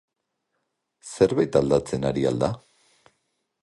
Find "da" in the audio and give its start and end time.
2.47-2.53